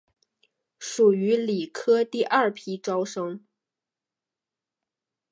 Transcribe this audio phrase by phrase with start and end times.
[0.79, 3.45] 属于理科第二批招生。